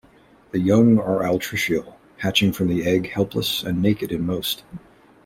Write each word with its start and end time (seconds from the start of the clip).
The 0.49 0.57
young 0.57 0.97
are 0.97 1.19
altricial, 1.21 1.93
hatching 2.17 2.53
from 2.53 2.69
the 2.69 2.87
egg 2.87 3.11
helpless 3.11 3.61
and 3.61 3.83
naked 3.83 4.11
in 4.11 4.25
most. 4.25 4.63